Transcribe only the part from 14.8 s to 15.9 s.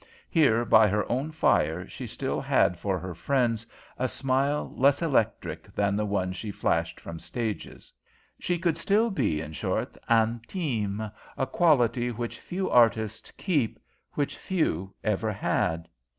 ever had.